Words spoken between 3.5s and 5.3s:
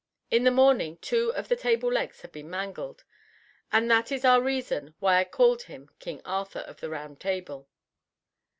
and that is our reason why I